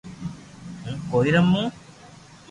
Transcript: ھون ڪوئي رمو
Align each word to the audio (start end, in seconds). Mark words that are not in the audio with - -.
ھون 0.81 0.95
ڪوئي 1.09 1.29
رمو 1.35 1.63